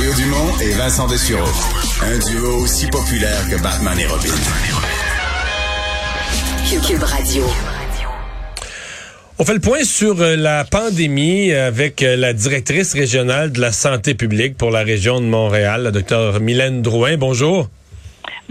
Mario 0.00 0.14
Dumont 0.14 0.58
et 0.62 0.72
Vincent 0.72 1.06
Dessureau. 1.08 1.46
Un 2.00 2.18
duo 2.30 2.62
aussi 2.62 2.86
populaire 2.86 3.46
que 3.50 3.62
Batman 3.62 3.98
et 3.98 4.06
Robin. 4.06 4.32
Cube 6.86 7.02
Radio. 7.02 7.44
On 9.38 9.44
fait 9.44 9.52
le 9.52 9.60
point 9.60 9.84
sur 9.84 10.18
euh, 10.22 10.36
la 10.36 10.64
pandémie 10.64 11.52
avec 11.52 12.02
euh, 12.02 12.16
la 12.16 12.32
directrice 12.32 12.94
régionale 12.94 13.52
de 13.52 13.60
la 13.60 13.72
santé 13.72 14.14
publique 14.14 14.56
pour 14.56 14.70
la 14.70 14.84
région 14.84 15.20
de 15.20 15.26
Montréal, 15.26 15.82
la 15.82 15.90
docteur 15.90 16.40
Mylène 16.40 16.80
Drouin. 16.80 17.18
Bonjour. 17.18 17.68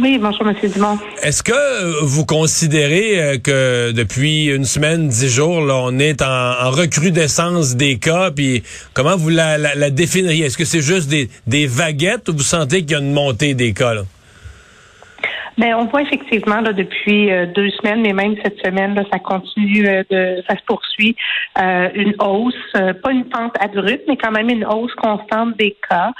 Oui, 0.01 0.17
bonjour, 0.17 0.47
M. 0.47 0.55
Dumont. 0.71 0.97
Est-ce 1.21 1.43
que 1.43 2.03
vous 2.05 2.25
considérez 2.25 3.21
euh, 3.21 3.37
que 3.37 3.91
depuis 3.91 4.45
une 4.45 4.63
semaine, 4.63 5.09
dix 5.09 5.27
jours, 5.27 5.59
là, 5.59 5.75
on 5.75 5.99
est 5.99 6.21
en, 6.21 6.71
recrudescence 6.71 7.75
des 7.75 7.97
cas, 7.97 8.31
puis 8.31 8.63
comment 8.93 9.17
vous 9.17 9.27
la, 9.27 9.57
la, 9.57 9.89
définiriez? 9.89 10.45
Est-ce 10.45 10.57
que 10.57 10.63
c'est 10.63 10.81
juste 10.81 11.09
des, 11.09 11.29
des 11.47 11.67
vaguettes 11.67 12.29
ou 12.29 12.33
vous 12.33 12.43
sentez 12.43 12.81
qu'il 12.81 12.91
y 12.91 12.95
a 12.95 12.99
une 12.99 13.11
montée 13.11 13.55
des 13.55 13.73
cas? 13.73 13.93
Là? 13.93 14.03
Ben, 15.59 15.75
on 15.75 15.87
voit 15.87 16.03
effectivement 16.03 16.61
là, 16.61 16.71
depuis 16.71 17.29
euh, 17.29 17.45
deux 17.45 17.69
semaines, 17.71 17.99
mais 18.01 18.13
même 18.13 18.35
cette 18.41 18.65
semaine, 18.65 18.95
là, 18.95 19.03
ça 19.11 19.19
continue 19.19 19.85
euh, 19.89 20.03
de, 20.09 20.41
ça 20.47 20.55
se 20.55 20.63
poursuit 20.65 21.17
euh, 21.61 21.89
une 21.95 22.13
hausse, 22.19 22.55
pas 22.71 23.11
une 23.11 23.25
pente 23.25 23.55
abrupte, 23.59 24.03
mais 24.07 24.15
quand 24.15 24.31
même 24.31 24.49
une 24.49 24.65
hausse 24.65 24.93
constante 24.95 25.57
des 25.57 25.75
cas. 25.89 26.11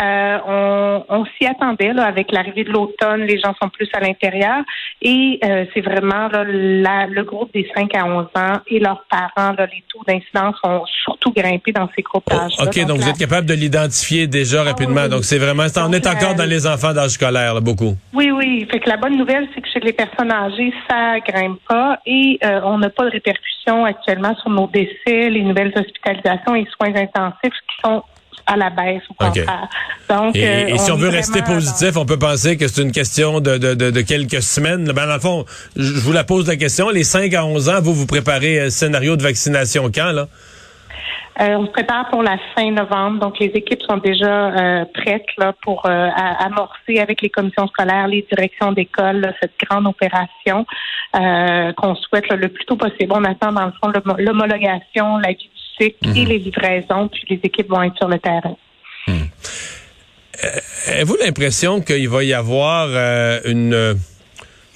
on, 0.00 1.04
on 1.10 1.26
s'y 1.26 1.46
attendait 1.46 1.92
là, 1.92 2.06
avec 2.06 2.32
l'arrivée 2.32 2.64
de 2.64 2.70
l'automne, 2.70 3.22
les 3.22 3.38
gens 3.38 3.54
sont 3.60 3.68
plus 3.68 3.88
à 3.92 4.00
l'intérieur 4.00 4.62
et 5.02 5.40
c'est 5.74 5.82
vraiment 5.82 6.28
là, 6.28 6.44
le 6.44 7.22
groupe 7.22 7.52
des 7.52 7.68
5 7.76 7.94
à 7.94 8.06
11 8.06 8.26
ans 8.34 8.60
et 8.68 8.78
leurs 8.78 9.04
parents, 9.10 9.52
là, 9.58 9.66
les 9.66 9.84
taux 9.92 10.02
d'incidence 10.06 10.56
ont 10.62 10.84
surtout 11.04 11.32
grimpé 11.32 11.72
dans 11.72 11.88
ces 11.94 12.02
groupes 12.02 12.24
d'âge. 12.28 12.52
Oh, 12.58 12.64
OK, 12.64 12.86
donc, 12.86 12.98
vous 12.98 13.08
êtes 13.08 13.18
capable 13.18 13.46
de 13.46 13.54
l'identifier 13.54 14.26
déjà 14.26 14.62
ah 14.62 14.70
rapidement. 14.70 15.08
donc 15.08 15.24
c'est 15.24 15.38
vraiment, 15.38 15.64
on 15.76 15.92
est 15.92 16.06
encore 16.06 16.34
dans 16.34 16.48
les 16.48 16.66
enfants 16.66 16.94
d'âge 16.94 17.10
scolaire, 17.10 17.54
là, 17.54 17.60
beaucoup. 17.60 17.94
Oui, 18.14 18.30
oui. 18.30 18.66
La 18.86 18.96
bonne 18.96 19.16
nouvelle, 19.16 19.48
c'est 19.54 19.60
que 19.60 19.68
chez 19.68 19.80
les 19.80 19.92
personnes 19.92 20.30
âgées, 20.30 20.72
ça 20.88 21.18
grimpe 21.20 21.60
pas 21.68 21.98
et 22.06 22.38
euh, 22.44 22.60
on 22.64 22.78
n'a 22.78 22.90
pas 22.90 23.04
de 23.04 23.10
répercussions 23.10 23.84
actuellement 23.84 24.34
sur 24.36 24.50
nos 24.50 24.68
décès, 24.68 25.28
les 25.28 25.42
nouvelles 25.42 25.72
hospitalisations 25.76 26.54
et 26.54 26.66
soins 26.76 26.94
intensifs 26.94 27.52
qui 27.68 27.76
sont 27.84 28.02
à 28.46 28.56
la 28.56 28.70
baisse 28.70 29.02
au 29.10 29.14
contraire. 29.14 29.68
Donc, 30.08 30.36
et, 30.36 30.72
euh, 30.72 30.76
si 30.78 30.92
on 30.92 30.96
veut 30.96 31.08
rester 31.08 31.42
positif, 31.42 31.96
on 31.96 32.06
peut 32.06 32.18
penser 32.18 32.56
que 32.56 32.68
c'est 32.68 32.82
une 32.82 32.92
question 32.92 33.40
de, 33.40 33.58
de, 33.58 33.74
de, 33.74 34.00
quelques 34.02 34.42
semaines. 34.42 34.84
Ben, 34.92 35.06
dans 35.06 35.14
le 35.14 35.20
fond, 35.20 35.44
je 35.74 35.92
vous 36.00 36.12
la 36.12 36.22
pose 36.22 36.46
la 36.46 36.56
question. 36.56 36.88
Les 36.90 37.02
5 37.02 37.34
à 37.34 37.44
11 37.44 37.68
ans, 37.68 37.80
vous 37.80 37.92
vous 37.92 38.06
préparez 38.06 38.60
un 38.60 38.70
scénario 38.70 39.16
de 39.16 39.22
vaccination 39.22 39.90
quand, 39.92 40.12
là? 40.12 40.28
Euh, 41.38 41.56
on 41.56 41.66
se 41.66 41.70
prépare 41.70 42.08
pour 42.08 42.22
la 42.22 42.38
fin 42.54 42.70
novembre, 42.70 43.20
donc 43.20 43.38
les 43.38 43.48
équipes 43.48 43.82
sont 43.82 43.98
déjà 43.98 44.48
euh, 44.48 44.84
prêtes 44.94 45.26
là, 45.36 45.52
pour 45.62 45.84
euh, 45.84 46.08
amorcer 46.38 46.98
avec 46.98 47.20
les 47.20 47.28
commissions 47.28 47.66
scolaires, 47.68 48.08
les 48.08 48.26
directions 48.30 48.72
d'école, 48.72 49.34
cette 49.40 49.52
grande 49.68 49.86
opération 49.86 50.64
qu'on 51.12 51.94
souhaite 51.94 52.30
le 52.30 52.48
plus 52.48 52.66
tôt 52.66 52.76
possible. 52.76 53.10
On 53.14 53.24
attend 53.24 53.50
dans 53.50 53.66
le 53.66 53.72
fond 53.80 53.90
l'homologation, 54.18 55.16
la 55.16 55.30
vie 55.30 55.48
du 55.48 55.84
cycle 55.84 56.08
et 56.14 56.22
mhm. 56.22 56.28
les 56.28 56.38
livraisons, 56.38 57.08
puis 57.08 57.24
les 57.30 57.40
équipes 57.42 57.70
vont 57.70 57.82
être 57.82 57.96
sur 57.96 58.08
le 58.08 58.18
terrain. 58.18 58.56
Hmm. 59.06 59.24
Avez-vous 60.92 61.16
l'impression 61.24 61.80
qu'il 61.80 62.08
va 62.10 62.22
y 62.22 62.34
avoir 62.34 62.88
une 63.46 63.96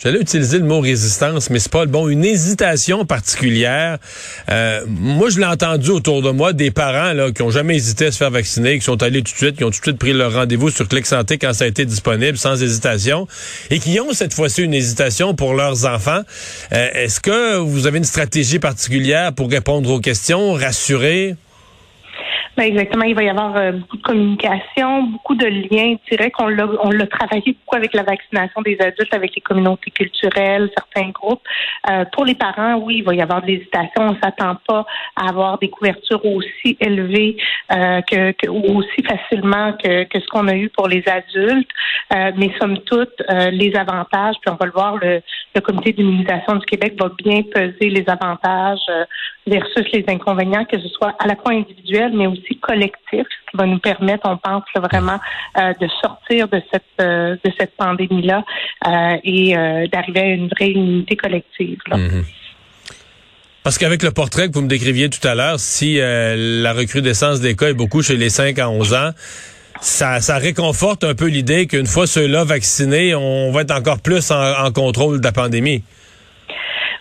J'allais 0.03 0.20
utiliser 0.20 0.59
le 0.59 0.65
mot 0.65 0.81
résistance, 0.81 1.51
mais 1.51 1.59
c'est 1.59 1.70
pas 1.70 1.84
le 1.84 1.91
bon. 1.91 2.09
Une 2.09 2.25
hésitation 2.25 3.05
particulière. 3.05 3.98
Euh, 4.51 4.83
moi, 4.89 5.29
je 5.29 5.39
l'ai 5.39 5.45
entendu 5.45 5.91
autour 5.91 6.23
de 6.23 6.31
moi 6.31 6.55
des 6.55 6.70
parents 6.70 7.12
là 7.12 7.31
qui 7.33 7.43
ont 7.43 7.51
jamais 7.51 7.77
hésité 7.77 8.06
à 8.06 8.12
se 8.12 8.17
faire 8.17 8.31
vacciner, 8.31 8.78
qui 8.78 8.84
sont 8.84 9.03
allés 9.03 9.23
tout 9.23 9.33
de 9.33 9.37
suite, 9.37 9.56
qui 9.56 9.65
ont 9.65 9.71
tout 9.71 9.78
de 9.78 9.84
suite 9.84 9.98
pris 9.98 10.15
leur 10.15 10.33
rendez-vous 10.33 10.71
sur 10.71 10.89
Clic 10.89 11.05
Santé 11.05 11.37
quand 11.37 11.53
ça 11.53 11.65
a 11.65 11.67
été 11.67 11.84
disponible, 11.84 12.39
sans 12.39 12.62
hésitation, 12.62 13.28
et 13.69 13.78
qui 13.78 14.01
ont 14.01 14.15
cette 14.15 14.33
fois-ci 14.33 14.62
une 14.62 14.73
hésitation 14.73 15.34
pour 15.34 15.53
leurs 15.53 15.84
enfants. 15.84 16.23
Euh, 16.72 16.88
est-ce 16.94 17.21
que 17.21 17.59
vous 17.59 17.87
avez 17.87 17.99
une 17.99 18.05
stratégie 18.05 18.59
particulière 18.59 19.34
pour 19.34 19.50
répondre 19.50 19.91
aux 19.91 20.00
questions, 20.00 20.55
rassurer? 20.55 21.37
Ben, 22.60 22.66
exactement. 22.66 23.04
Il 23.04 23.15
va 23.15 23.22
y 23.22 23.31
avoir 23.31 23.56
euh, 23.56 23.72
beaucoup 23.72 23.97
de 23.97 24.03
communication, 24.03 25.04
beaucoup 25.04 25.34
de 25.34 25.47
liens 25.47 25.97
directs. 26.10 26.34
On 26.41 26.48
l'a, 26.48 26.69
on 26.82 26.91
l'a 26.91 27.06
travaillé 27.06 27.56
beaucoup 27.59 27.76
avec 27.76 27.94
la 27.94 28.03
vaccination 28.03 28.60
des 28.60 28.76
adultes, 28.81 29.15
avec 29.15 29.34
les 29.34 29.41
communautés 29.41 29.91
culturelles, 29.91 30.70
certains 30.76 31.09
groupes. 31.09 31.41
Euh, 31.88 32.04
pour 32.12 32.26
les 32.26 32.34
parents, 32.34 32.75
oui, 32.75 32.97
il 32.99 33.03
va 33.03 33.15
y 33.15 33.22
avoir 33.22 33.41
de 33.41 33.47
l'hésitation. 33.47 34.10
On 34.10 34.16
s'attend 34.22 34.56
pas 34.69 34.84
à 35.16 35.31
avoir 35.31 35.59
des 35.59 35.70
couvertures 35.70 36.22
aussi 36.22 36.76
élevées 36.81 37.38
euh, 37.72 38.03
que, 38.03 38.50
aussi 38.50 39.03
facilement 39.09 39.72
que, 39.82 40.04
que 40.04 40.20
ce 40.20 40.26
qu'on 40.26 40.47
a 40.47 40.54
eu 40.54 40.69
pour 40.69 40.87
les 40.87 41.03
adultes. 41.09 41.70
mais 42.12 42.50
somme 42.60 42.78
toute, 42.81 43.22
les 43.53 43.75
avantages, 43.75 44.34
puis 44.43 44.50
on 44.53 44.56
va 44.56 44.66
le 44.66 44.72
voir, 44.72 44.97
le, 44.97 45.22
le 45.54 45.60
comité 45.62 45.93
d'immunisation 45.93 46.56
du 46.56 46.66
Québec 46.66 46.94
va 47.00 47.10
bien 47.25 47.41
peser 47.43 47.88
les 47.88 48.04
avantages 48.06 48.84
versus 49.47 49.87
les 49.93 50.04
inconvénients, 50.09 50.65
que 50.65 50.78
ce 50.78 50.88
soit 50.88 51.15
à 51.19 51.26
la 51.26 51.37
fois 51.37 51.53
individuel, 51.53 52.12
mais 52.15 52.26
aussi 52.26 52.50
collectif, 52.56 52.97
ce 53.12 53.50
qui 53.50 53.56
va 53.56 53.66
nous 53.66 53.78
permettre, 53.78 54.28
on 54.28 54.37
pense 54.37 54.62
vraiment, 54.77 55.19
euh, 55.59 55.72
de 55.81 55.88
sortir 56.03 56.49
de 56.49 56.62
cette 56.72 56.83
euh, 57.00 57.37
de 57.44 57.53
cette 57.59 57.77
pandémie-là 57.77 58.44
euh, 58.87 59.16
et 59.25 59.55
d'arriver 59.93 60.21
à 60.21 60.27
une 60.27 60.49
vraie 60.49 60.71
immunité 60.71 61.16
collective. 61.16 61.78
Mhm. 61.88 62.25
Parce 63.62 63.77
qu'avec 63.78 64.03
le 64.03 64.11
portrait 64.11 64.49
que 64.49 64.55
vous 64.55 64.62
me 64.62 64.69
décriviez 64.69 65.11
tout 65.11 65.27
à 65.27 65.34
l'heure, 65.34 65.61
si 65.61 65.99
la 65.99 66.72
recrudescence 66.72 67.41
des 67.41 67.55
cas 67.55 67.69
est 67.69 67.75
beaucoup 67.75 68.03
chez 68.03 68.16
les 68.16 68.31
5 68.31 68.59
à 68.59 68.71
11 68.71 68.94
ans, 68.94 69.11
ça 69.81 70.38
réconforte 70.38 71.05
un 71.05 71.15
peu 71.15 71.27
l'idée 71.27 71.67
qu'une 71.67 71.87
fois 71.87 72.06
ceux-là 72.06 72.44
vaccinés, 72.44 73.15
on 73.15 73.53
va 73.53 73.62
être 73.62 73.77
encore 73.77 74.00
plus 74.00 74.31
en 74.31 74.72
contrôle 74.72 75.21
de 75.21 75.25
la 75.25 75.32
pandémie. 75.32 75.82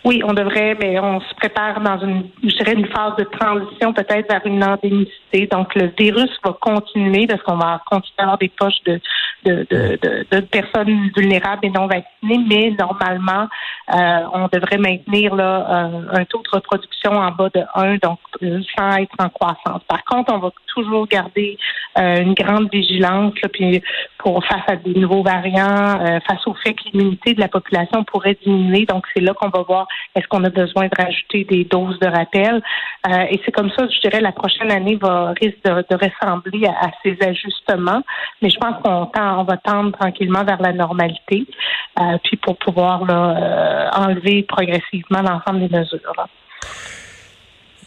Oui, 0.05 0.21
on 0.23 0.33
devrait, 0.33 0.77
mais 0.79 0.97
on 0.99 1.19
se 1.19 1.33
prépare 1.35 1.81
dans 1.81 1.99
une, 1.99 2.29
je 2.41 2.55
dirais, 2.55 2.73
une 2.73 2.87
phase 2.87 3.15
de 3.17 3.25
transition 3.25 3.93
peut-être 3.93 4.29
vers 4.29 4.45
une 4.45 4.63
endémicité. 4.63 5.47
Donc, 5.47 5.75
le 5.75 5.91
virus 5.97 6.29
va 6.43 6.55
continuer 6.59 7.27
parce 7.27 7.41
qu'on 7.43 7.57
va 7.57 7.81
continuer 7.85 8.15
à 8.19 8.23
avoir 8.23 8.37
des 8.37 8.49
poches 8.49 8.81
de, 8.85 9.01
de, 9.45 9.65
de, 9.69 10.25
de, 10.31 10.39
personnes 10.41 11.09
vulnérables 11.15 11.65
et 11.65 11.69
non 11.69 11.87
vaccinées, 11.87 12.45
mais 12.47 12.71
normalement, 12.77 13.47
euh, 13.93 14.19
on 14.33 14.47
devrait 14.51 14.77
maintenir 14.77 15.35
là, 15.35 15.89
un, 16.11 16.25
taux 16.25 16.41
de 16.43 16.49
reproduction 16.51 17.11
en 17.11 17.31
bas 17.31 17.49
de 17.53 17.61
1, 17.75 17.97
donc 17.97 18.19
euh, 18.43 18.61
sans 18.77 18.97
être 18.97 19.15
en 19.19 19.29
croissance. 19.29 19.81
Par 19.87 20.03
contre, 20.05 20.33
on 20.33 20.39
va 20.39 20.49
toujours 20.67 21.07
garder 21.07 21.57
euh, 21.97 22.21
une 22.21 22.33
grande 22.33 22.69
vigilance 22.71 23.33
là, 23.41 23.49
puis 23.49 23.81
pour 24.17 24.43
face 24.45 24.63
à 24.67 24.75
des 24.75 24.93
nouveaux 24.93 25.23
variants, 25.23 25.97
face 26.27 26.45
au 26.45 26.53
fait 26.55 26.73
que 26.73 26.81
l'immunité 26.91 27.33
de 27.33 27.39
la 27.39 27.47
population 27.47 28.03
pourrait 28.03 28.37
diminuer. 28.43 28.85
Donc, 28.85 29.05
c'est 29.13 29.21
là 29.21 29.33
qu'on 29.33 29.47
va 29.47 29.63
voir 29.63 29.87
est-ce 30.15 30.27
qu'on 30.27 30.43
a 30.43 30.49
besoin 30.49 30.87
de 30.87 31.01
rajouter 31.01 31.45
des 31.45 31.63
doses 31.63 31.97
de 31.99 32.07
rappel. 32.07 32.61
et 33.07 33.39
c'est 33.45 33.51
comme 33.53 33.71
ça, 33.71 33.87
je 33.87 33.99
dirais, 34.01 34.19
la 34.19 34.33
prochaine 34.33 34.71
année 34.71 34.97
va 35.01 35.33
risque 35.41 35.63
de, 35.63 35.95
ressembler 35.95 36.67
à, 36.67 36.87
à, 36.87 36.91
ces 37.01 37.17
ajustements. 37.21 38.01
Mais 38.41 38.49
je 38.49 38.57
pense 38.57 38.75
qu'on 38.83 39.05
tend 39.05 39.28
on 39.37 39.43
va 39.43 39.57
tendre 39.57 39.91
tranquillement 39.97 40.43
vers 40.43 40.61
la 40.61 40.73
normalité, 40.73 41.45
euh, 41.99 42.17
puis 42.23 42.37
pour 42.37 42.57
pouvoir 42.57 43.03
euh, 43.09 43.89
enlever 43.93 44.43
progressivement 44.43 45.21
l'ensemble 45.21 45.67
des 45.67 45.77
mesures. 45.77 46.27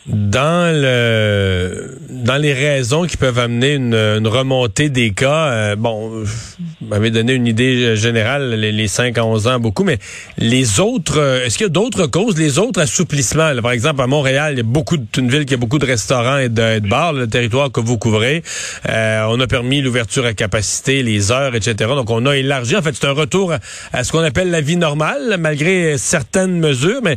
Dans 0.06 0.74
le 0.74 1.98
dans 2.22 2.36
les 2.36 2.52
raisons 2.52 3.06
qui 3.06 3.16
peuvent 3.16 3.38
amener 3.38 3.74
une, 3.74 4.26
remontée 4.26 4.88
des 4.88 5.10
cas, 5.10 5.46
euh, 5.46 5.76
bon, 5.76 6.08
vous 6.08 6.86
m'avez 6.86 7.10
donné 7.10 7.32
une 7.32 7.46
idée 7.46 7.96
générale, 7.96 8.54
les, 8.54 8.88
5 8.88 9.18
à 9.18 9.24
11 9.24 9.46
ans, 9.48 9.60
beaucoup, 9.60 9.82
mais 9.84 9.98
les 10.38 10.78
autres, 10.78 11.18
euh, 11.18 11.44
est-ce 11.44 11.58
qu'il 11.58 11.66
y 11.66 11.70
a 11.70 11.72
d'autres 11.72 12.06
causes, 12.06 12.36
les 12.38 12.58
autres 12.58 12.80
assouplissements? 12.80 13.50
par 13.62 13.72
exemple, 13.72 14.00
à 14.00 14.06
Montréal, 14.06 14.54
il 14.54 14.56
y 14.58 14.60
a 14.60 14.64
beaucoup 14.64 14.96
de, 14.96 15.04
une 15.18 15.30
ville 15.30 15.46
qui 15.46 15.54
a 15.54 15.56
beaucoup 15.56 15.78
de 15.78 15.86
restaurants 15.86 16.38
et 16.38 16.48
de, 16.48 16.80
bars, 16.80 17.12
le 17.12 17.26
territoire 17.26 17.72
que 17.72 17.80
vous 17.80 17.98
couvrez. 17.98 18.42
Euh, 18.88 19.26
on 19.28 19.40
a 19.40 19.46
permis 19.46 19.82
l'ouverture 19.82 20.24
à 20.24 20.32
capacité, 20.32 21.02
les 21.02 21.32
heures, 21.32 21.54
etc. 21.54 21.74
Donc, 21.94 22.10
on 22.10 22.26
a 22.26 22.36
élargi. 22.36 22.76
En 22.76 22.82
fait, 22.82 22.94
c'est 22.94 23.06
un 23.06 23.12
retour 23.12 23.52
à 23.92 24.04
ce 24.04 24.12
qu'on 24.12 24.20
appelle 24.20 24.50
la 24.50 24.60
vie 24.60 24.76
normale, 24.76 25.36
malgré 25.38 25.98
certaines 25.98 26.58
mesures. 26.58 27.00
Mais 27.02 27.16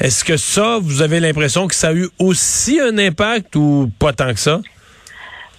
est-ce 0.00 0.24
que 0.24 0.36
ça, 0.36 0.78
vous 0.80 1.02
avez 1.02 1.20
l'impression 1.20 1.66
que 1.66 1.74
ça 1.74 1.88
a 1.88 1.92
eu 1.92 2.08
aussi 2.18 2.80
un 2.80 2.98
impact 2.98 3.56
ou 3.56 3.90
pas 3.98 4.12
tant 4.12 4.32
que 4.32 4.40
ça? 4.40 4.60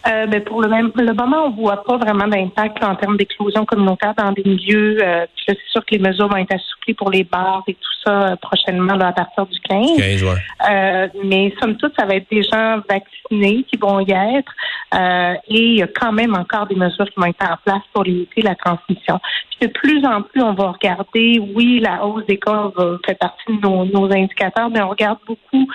Euh, 0.08 0.28
ben 0.28 0.42
pour 0.44 0.62
le 0.62 0.70
même 0.70 0.92
le 0.96 1.14
moment, 1.14 1.48
on 1.48 1.50
voit 1.50 1.84
pas 1.84 1.98
vraiment 1.98 2.28
d'impact 2.28 2.84
en 2.84 2.96
termes 2.96 3.18
d'éclosion 3.18 3.66
communautaire 3.66 4.14
dans 4.18 4.32
des 4.32 4.44
milieux. 4.44 4.98
Euh, 5.02 5.26
c'est 5.46 5.58
sûr 5.72 5.86
que 5.86 5.96
les 5.96 6.00
mesures 6.00 6.28
vont 6.28 6.38
être 6.38 6.54
assouplies 6.54 6.94
pour 6.94 7.10
les 7.10 7.24
bars 7.24 7.64
et 7.68 7.74
tout 7.74 7.90
ça 8.06 8.32
euh, 8.32 8.36
prochainement 8.38 8.94
à 8.94 9.12
partir 9.12 9.46
du 9.46 9.60
15. 9.60 9.98
15 9.98 10.24
ouais. 10.24 10.30
euh, 10.70 11.08
mais 11.24 11.54
somme 11.62 11.76
toute, 11.78 11.94
ça 11.98 12.06
va 12.06 12.16
être 12.16 12.30
des 12.32 12.44
gens 12.44 12.78
vaccinés 12.90 13.64
qui 13.64 13.78
vont 13.78 14.00
y 14.00 14.12
être. 14.12 14.52
Euh, 14.94 15.34
et 15.48 15.62
il 15.62 15.78
y 15.78 15.84
a 15.84 15.88
quand 15.88 16.12
même 16.12 16.36
encore 16.36 16.66
des 16.68 16.76
mesures 16.76 17.06
qui 17.06 17.14
vont 17.18 17.28
être 17.28 17.44
en 17.44 17.58
place 17.64 17.84
pour 17.94 18.04
limiter 18.04 18.42
la 18.42 18.56
transmission. 18.56 19.20
Puis 19.50 19.68
de 19.68 19.74
plus 19.74 20.06
en 20.06 20.22
plus, 20.22 20.42
on 20.42 20.54
va 20.54 20.72
regarder, 20.72 21.40
oui, 21.56 21.80
la 21.80 22.06
hausse 22.06 22.26
des 22.26 22.38
cas 22.38 22.72
fait 23.06 23.16
partie 23.16 23.44
de 23.48 23.62
nos, 23.62 23.86
nos 23.86 24.06
indicateurs, 24.12 24.70
mais 24.70 24.82
on 24.82 24.90
regarde 24.90 25.20
beaucoup 25.28 25.68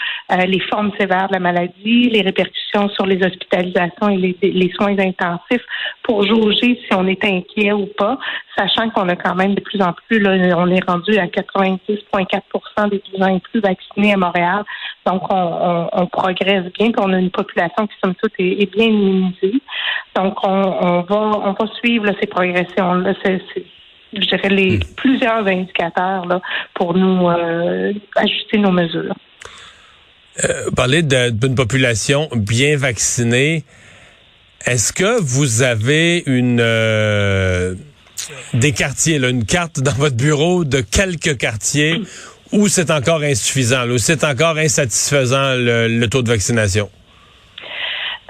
les 0.46 0.60
formes 0.60 0.90
sévères 0.98 1.28
de 1.28 1.34
la 1.34 1.38
maladie, 1.38 2.08
les 2.10 2.22
répercussions 2.22 2.88
sur 2.90 3.06
les 3.06 3.22
hospitalisations 3.22 4.08
et 4.14 4.36
les, 4.42 4.50
les 4.52 4.72
soins 4.72 4.98
intensifs 4.98 5.64
pour 6.02 6.26
jauger 6.26 6.78
si 6.84 6.94
on 6.94 7.06
est 7.06 7.24
inquiet 7.24 7.72
ou 7.72 7.86
pas, 7.98 8.18
sachant 8.56 8.90
qu'on 8.90 9.08
a 9.08 9.16
quand 9.16 9.34
même 9.34 9.54
de 9.54 9.60
plus 9.60 9.80
en 9.80 9.92
plus, 9.92 10.18
là, 10.20 10.56
on 10.56 10.68
est 10.68 10.84
rendu 10.84 11.16
à 11.18 11.26
96,4% 11.26 12.90
des 12.90 13.02
12 13.12 13.22
ans 13.22 13.36
et 13.36 13.40
plus 13.40 13.60
vaccinés 13.60 14.12
à 14.12 14.16
Montréal. 14.16 14.64
Donc, 15.06 15.22
on, 15.30 15.88
on, 15.92 16.06
progresse 16.06 16.64
bien, 16.78 16.90
puis 16.90 16.94
on 16.98 17.12
a 17.12 17.18
une 17.18 17.30
population 17.30 17.86
qui, 17.86 17.94
somme 18.02 18.14
toute, 18.14 18.32
est, 18.38 18.70
bien 18.72 18.86
immunisée. 18.86 19.60
Donc, 20.14 20.36
on, 20.44 20.48
on, 20.48 21.00
va 21.02 21.16
on 21.16 21.52
va 21.52 21.66
suivre 21.82 22.06
ces 22.20 22.26
progressions. 22.26 22.94
Là, 22.94 23.12
je 23.24 24.26
dirais, 24.28 24.48
les 24.48 24.78
hmm. 24.78 24.82
plusieurs 24.96 25.46
indicateurs 25.46 26.26
là, 26.26 26.40
pour 26.74 26.94
nous 26.94 27.28
euh, 27.28 27.92
ajuster 28.16 28.58
nos 28.58 28.70
mesures. 28.70 29.14
Euh, 30.42 30.70
parler 30.74 31.02
d'une 31.02 31.54
population 31.54 32.28
bien 32.34 32.76
vaccinée, 32.76 33.64
est-ce 34.66 34.92
que 34.92 35.20
vous 35.20 35.62
avez 35.62 36.22
une 36.26 36.60
euh, 36.60 37.74
des 38.54 38.72
quartiers, 38.72 39.16
une 39.16 39.44
carte 39.44 39.80
dans 39.80 39.92
votre 39.92 40.16
bureau 40.16 40.64
de 40.64 40.80
quelques 40.80 41.36
quartiers 41.36 42.00
où 42.52 42.68
c'est 42.68 42.90
encore 42.90 43.22
insuffisant, 43.22 43.88
où 43.88 43.98
c'est 43.98 44.24
encore 44.24 44.56
insatisfaisant 44.56 45.54
le 45.54 46.06
taux 46.06 46.22
de 46.22 46.28
vaccination? 46.28 46.88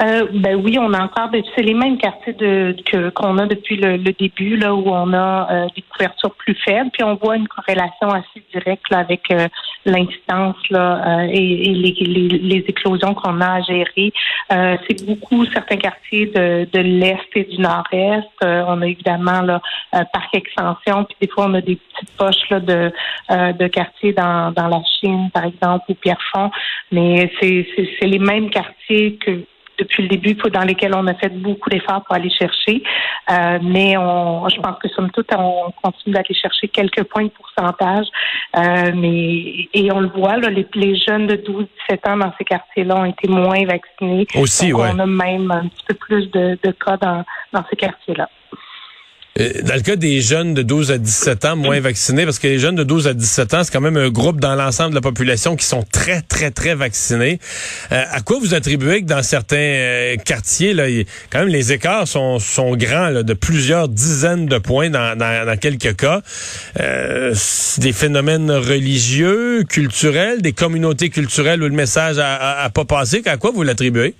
Euh, 0.03 0.27
ben 0.33 0.57
oui, 0.57 0.77
on 0.79 0.93
a 0.93 1.05
encore 1.05 1.31
c'est 1.55 1.63
les 1.63 1.75
mêmes 1.75 1.99
quartiers 1.99 2.33
de 2.33 2.75
que 2.85 3.11
qu'on 3.11 3.39
a 3.39 3.47
depuis 3.47 3.77
le, 3.77 3.97
début 3.99 4.57
là 4.57 4.75
où 4.75 4.89
on 4.89 5.13
a 5.13 5.49
euh, 5.51 5.67
des 5.77 5.83
couvertures 5.83 6.35
plus 6.35 6.57
faibles, 6.65 6.91
puis 6.93 7.05
on 7.05 7.15
voit 7.15 7.37
une 7.37 7.47
corrélation 7.47 8.09
assez 8.11 8.43
directe 8.53 8.91
là, 8.91 8.99
avec 8.99 9.31
euh, 9.31 9.47
l'incidence 9.85 10.57
là 10.71 11.21
euh, 11.21 11.29
et, 11.31 11.73
les, 11.75 11.93
les, 12.01 12.29
les, 12.29 12.65
éclosions 12.67 13.15
qu'on 13.15 13.41
a 13.41 13.59
à 13.59 13.61
gérer. 13.61 14.13
c'est 14.51 15.07
beaucoup 15.07 15.45
certains 15.47 15.77
quartiers 15.77 16.27
de, 16.27 16.69
de 16.73 16.81
l'est 16.81 17.29
et 17.37 17.45
du 17.45 17.59
nord-est. 17.59 18.27
on 18.43 18.83
a 18.83 18.87
évidemment 18.87 19.43
là 19.43 19.61
parc 20.13 20.35
extension, 20.35 21.05
puis 21.05 21.17
des 21.21 21.29
fois 21.29 21.47
on 21.49 21.55
a 21.55 21.61
des 21.61 21.77
petites 21.77 22.17
poches 22.17 22.51
là 22.51 22.59
de 22.59 22.93
de 23.31 23.67
quartiers 23.69 24.13
dans 24.13 24.51
dans 24.51 24.69
la 24.69 24.83
Chine 24.99 25.31
par 25.33 25.45
exemple 25.45 25.85
ou 25.89 25.95
Pierrefonds, 25.95 26.51
mais 26.91 27.31
c'est 27.41 27.67
c'est 27.77 28.07
les 28.07 28.19
mêmes 28.19 28.51
quartiers 28.51 29.17
que 29.17 29.45
depuis 29.79 30.03
le 30.03 30.09
début, 30.09 30.35
dans 30.35 30.63
lesquels 30.63 30.95
on 30.95 31.07
a 31.07 31.15
fait 31.15 31.31
beaucoup 31.31 31.71
d'efforts 31.71 32.03
pour 32.05 32.15
aller 32.15 32.31
chercher. 32.31 32.83
Euh, 33.31 33.59
mais 33.63 33.97
on, 33.97 34.49
je 34.49 34.61
pense 34.61 34.79
que 34.79 34.89
somme 34.89 35.11
toute, 35.11 35.29
on 35.37 35.73
continue 35.83 36.15
d'aller 36.15 36.35
chercher 36.35 36.69
quelques 36.69 37.05
points 37.05 37.25
de 37.25 37.31
pourcentage. 37.31 38.07
Euh, 38.57 38.93
mais 38.95 39.69
et 39.73 39.91
on 39.93 40.01
le 40.01 40.09
voit, 40.09 40.37
là, 40.37 40.51
les, 40.51 40.67
les 40.75 40.97
jeunes 40.97 41.27
de 41.27 41.37
12-17 41.37 42.11
ans 42.11 42.17
dans 42.17 42.33
ces 42.39 42.45
quartiers-là 42.45 42.97
ont 42.97 43.05
été 43.05 43.29
moins 43.29 43.65
vaccinés. 43.65 44.27
Aussi, 44.37 44.71
Donc, 44.71 44.81
On 44.81 44.99
a 44.99 45.07
même 45.07 45.51
un 45.51 45.69
petit 45.69 45.85
peu 45.89 45.95
plus 45.95 46.31
de, 46.31 46.59
de 46.63 46.71
cas 46.73 46.97
dans, 46.97 47.25
dans 47.53 47.65
ces 47.71 47.77
quartiers-là. 47.77 48.29
Euh, 49.41 49.63
dans 49.63 49.75
le 49.75 49.81
cas 49.81 49.97
des 49.97 50.21
jeunes 50.21 50.55
de 50.55 50.63
12 50.63 50.93
à 50.93 50.99
17 50.99 51.45
ans 51.45 51.57
moins 51.57 51.81
vaccinés, 51.81 52.25
parce 52.25 52.39
que 52.39 52.47
les 52.47 52.61
jeunes 52.61 52.77
de 52.77 52.85
12 52.85 53.09
à 53.09 53.15
17 53.15 53.55
ans, 53.55 53.65
c'est 53.65 53.73
quand 53.73 53.81
même 53.81 53.97
un 53.97 54.09
groupe 54.09 54.39
dans 54.39 54.55
l'ensemble 54.55 54.91
de 54.91 54.95
la 54.95 55.01
population 55.01 55.57
qui 55.57 55.67
sont 55.67 55.83
très, 55.83 56.23
très, 56.23 56.53
très 56.53 56.77
vaccinés. 56.77 57.41
Euh, 57.91 58.05
à 58.13 58.21
quoi 58.21 58.39
vous 58.39 58.55
attribuez 58.55 59.03
que 59.03 59.07
dans 59.07 59.25
certains 59.25 59.57
euh, 59.57 60.17
quartiers, 60.17 60.73
là, 60.73 60.85
quand 61.31 61.41
même 61.41 61.49
les 61.49 61.73
écarts 61.73 62.07
sont, 62.07 62.39
sont 62.39 62.77
grands, 62.77 63.09
là, 63.09 63.25
de 63.25 63.35
plusieurs 63.35 63.89
dizaines 63.89 64.47
de 64.47 64.59
points 64.59 64.91
dans, 64.91 65.19
dans, 65.19 65.59
quelques 65.59 65.97
cas. 65.97 66.23
des 66.77 67.93
phénomènes 67.93 68.53
religieux, 68.53 69.65
culturels, 69.69 70.43
des 70.43 70.53
communautés 70.53 71.11
culturelles 71.11 71.61
où 71.61 71.67
le 71.67 71.75
message 71.75 72.19
a, 72.19 72.63
a 72.63 72.71
pas 72.71 72.85
passé. 72.85 73.21
À 73.27 73.37
quoi 73.37 73.51
vous 73.51 73.65
l'attribuez? 73.65 74.15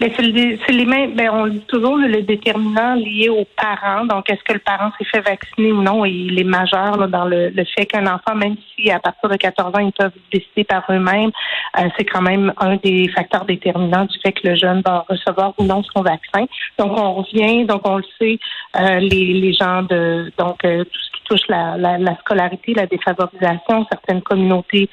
Ben, 0.00 0.10
c'est 0.16 0.72
les 0.72 0.84
mêmes. 0.86 1.14
Ben, 1.14 1.30
on 1.32 1.46
dit 1.46 1.60
toujours 1.68 1.96
le 1.96 2.22
déterminant 2.22 2.94
lié 2.94 3.28
aux 3.28 3.46
parents. 3.56 4.04
Donc, 4.04 4.30
est-ce 4.30 4.42
que 4.42 4.54
le 4.54 4.58
parent 4.58 4.90
s'est 4.98 5.04
fait 5.04 5.20
vacciner 5.20 5.72
ou 5.72 5.82
non? 5.82 6.04
Et 6.04 6.10
il 6.10 6.40
est 6.40 6.44
majeur 6.44 6.96
là, 6.96 7.06
dans 7.06 7.24
le, 7.24 7.52
fait 7.76 7.86
qu'un 7.86 8.06
enfant, 8.06 8.34
même 8.34 8.56
si 8.74 8.90
à 8.90 8.98
partir 8.98 9.28
de 9.28 9.36
14 9.36 9.74
ans, 9.74 9.78
ils 9.78 9.92
peuvent 9.92 10.12
décider 10.32 10.64
par 10.64 10.84
eux-mêmes, 10.90 11.30
euh, 11.78 11.88
c'est 11.96 12.04
quand 12.04 12.22
même 12.22 12.52
un 12.58 12.76
des 12.76 13.08
facteurs 13.08 13.44
déterminants 13.44 14.06
du 14.06 14.18
fait 14.20 14.32
que 14.32 14.48
le 14.48 14.56
jeune 14.56 14.82
va 14.84 15.04
recevoir 15.08 15.54
ou 15.58 15.64
non 15.64 15.82
son 15.82 16.02
vaccin. 16.02 16.46
Donc, 16.78 16.92
on 16.98 17.14
revient, 17.14 17.64
donc 17.64 17.82
on 17.86 17.98
le 17.98 18.04
sait, 18.18 18.38
euh, 18.76 18.98
les, 18.98 19.34
les 19.34 19.52
gens 19.52 19.82
de 19.82 20.32
donc 20.38 20.64
euh, 20.64 20.84
tout 20.84 21.00
ce 21.00 21.10
qui 21.12 21.22
touche 21.24 21.48
la, 21.48 21.76
la, 21.76 21.98
la, 21.98 22.16
scolarité, 22.16 22.74
la 22.74 22.86
défavorisation, 22.86 23.86
certaines 23.90 24.22
communautés 24.22 24.88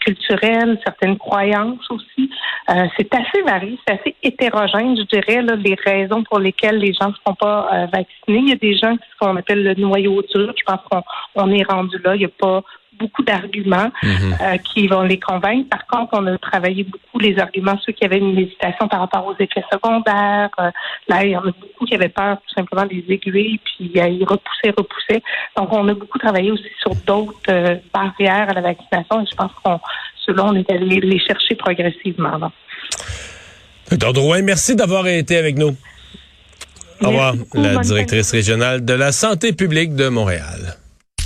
culturelles, 0.00 0.80
certaines 0.84 1.18
croyances 1.18 1.90
aussi. 1.90 2.30
c'est 2.96 3.14
assez 3.14 3.42
varié, 3.42 3.78
c'est 3.86 4.00
assez 4.00 4.16
hétérogène, 4.36 4.96
je 4.96 5.02
dirais, 5.02 5.42
là, 5.42 5.56
les 5.56 5.76
raisons 5.84 6.22
pour 6.24 6.38
lesquelles 6.38 6.78
les 6.78 6.92
gens 6.92 7.08
ne 7.08 7.14
sont 7.26 7.34
pas 7.34 7.68
euh, 7.72 7.86
vaccinés. 7.86 8.38
Il 8.38 8.48
y 8.48 8.52
a 8.52 8.56
des 8.56 8.76
gens 8.76 8.96
qui 8.96 9.04
ce 9.12 9.18
qu'on 9.18 9.36
appelle 9.36 9.64
le 9.64 9.74
noyau 9.74 10.22
dur. 10.34 10.52
Je 10.56 10.64
pense 10.64 10.80
qu'on 11.34 11.50
est 11.50 11.62
rendu 11.64 11.96
là. 12.04 12.14
Il 12.14 12.18
n'y 12.18 12.24
a 12.24 12.28
pas 12.28 12.62
beaucoup 12.98 13.22
d'arguments 13.22 13.90
mhm. 14.02 14.36
euh, 14.40 14.56
qui 14.56 14.86
vont 14.88 15.02
les 15.02 15.20
convaincre. 15.20 15.68
Par 15.68 15.86
contre, 15.86 16.14
on 16.14 16.26
a 16.26 16.38
travaillé 16.38 16.82
beaucoup 16.82 17.18
les 17.18 17.38
arguments, 17.38 17.78
ceux 17.84 17.92
qui 17.92 18.06
avaient 18.06 18.18
une 18.18 18.38
hésitation 18.38 18.88
par 18.88 19.00
rapport 19.00 19.26
aux 19.26 19.34
effets 19.38 19.64
secondaires. 19.70 20.48
Euh, 20.58 20.70
là, 21.08 21.24
il 21.24 21.30
y 21.32 21.36
en 21.36 21.40
a 21.40 21.52
beaucoup 21.52 21.84
qui 21.84 21.94
avaient 21.94 22.08
peur 22.08 22.38
tout 22.38 22.54
simplement 22.54 22.86
des 22.86 23.04
aiguilles, 23.08 23.58
puis 23.58 23.90
ils 23.94 24.24
repoussaient, 24.24 24.74
repoussaient. 24.76 25.22
Donc, 25.56 25.72
on 25.72 25.86
a 25.88 25.94
beaucoup 25.94 26.18
travaillé 26.18 26.50
aussi 26.50 26.70
sur 26.80 26.94
d'autres 27.06 27.80
barrières 27.92 28.48
à 28.48 28.54
la 28.54 28.62
vaccination 28.62 29.20
et 29.20 29.26
je 29.30 29.36
pense 29.36 29.52
qu'on, 29.62 29.78
selon, 30.24 30.48
on 30.48 30.54
est 30.54 30.70
allé 30.70 31.00
les 31.00 31.18
chercher 31.18 31.54
progressivement. 31.54 32.38
Docteur 32.38 33.15
Drouin, 33.90 34.42
merci 34.42 34.74
d'avoir 34.74 35.06
été 35.06 35.36
avec 35.36 35.56
nous. 35.56 35.76
Au 37.02 37.08
revoir, 37.08 37.34
la 37.54 37.76
directrice 37.76 38.30
régionale 38.30 38.84
de 38.84 38.94
la 38.94 39.12
santé 39.12 39.52
publique 39.52 39.94
de 39.94 40.08
Montréal. 40.08 40.76